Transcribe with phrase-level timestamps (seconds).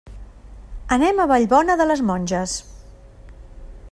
[0.95, 2.57] Anem a Vallbona de les Monges.